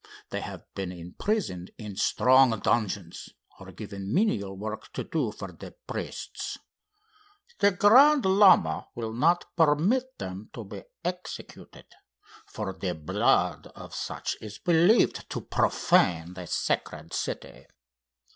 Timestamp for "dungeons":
2.61-3.29